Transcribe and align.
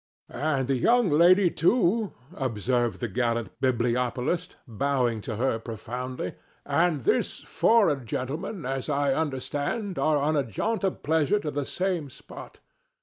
"And 0.33 0.67
the 0.67 0.77
young 0.79 1.11
lady 1.11 1.51
too," 1.51 2.11
observed 2.33 3.01
the 3.01 3.07
gallant 3.07 3.51
bibliopolist, 3.61 4.55
bowing 4.67 5.21
to 5.21 5.35
her 5.35 5.59
profoundly, 5.59 6.33
"and 6.65 7.03
this 7.03 7.41
foreign 7.41 8.07
gentleman, 8.07 8.65
as 8.65 8.89
I 8.89 9.13
understand, 9.13 9.99
are 9.99 10.17
on 10.17 10.35
a 10.35 10.43
jaunt 10.43 10.83
of 10.83 11.03
pleasure 11.03 11.37
to 11.41 11.51
the 11.51 11.65
same 11.65 12.09
spot. 12.09 12.61